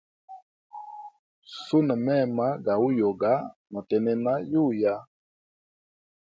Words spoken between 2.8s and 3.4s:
uyoga